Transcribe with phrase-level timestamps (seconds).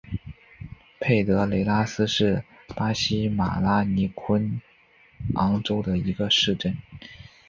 [0.99, 2.43] 佩德雷拉斯是
[2.75, 4.11] 巴西马拉尼
[5.35, 6.75] 昂州的一个市镇。